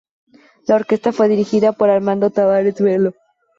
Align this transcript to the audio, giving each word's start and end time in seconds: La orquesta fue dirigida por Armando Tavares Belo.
La 0.67 0.77
orquesta 0.77 1.11
fue 1.11 1.27
dirigida 1.27 1.73
por 1.73 1.91
Armando 1.91 2.31
Tavares 2.31 2.81
Belo. 2.81 3.13